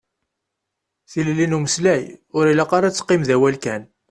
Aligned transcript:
Tilelli 1.09 1.45
n 1.47 1.57
umeslay, 1.57 2.03
ur 2.37 2.45
ilaq 2.51 2.71
ara 2.77 2.85
ad 2.87 2.95
teqqim 2.95 3.21
d 3.25 3.29
awal 3.35 3.57
kan. 3.63 3.81